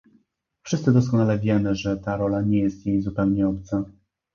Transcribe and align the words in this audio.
Wszyscy 0.63 0.91
doskonale 0.91 1.39
wiemy, 1.39 1.75
że 1.75 1.97
ta 1.97 2.17
rola 2.17 2.41
nie 2.41 2.59
jest 2.59 2.85
jej 2.85 3.01
zupełnie 3.01 3.47
obca 3.47 3.83